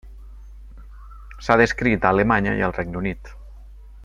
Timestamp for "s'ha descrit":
1.47-2.07